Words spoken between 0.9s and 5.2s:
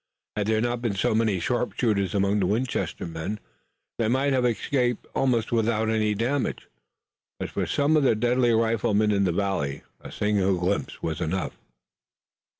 so many sharpshooters among the Winchester men they might have escaped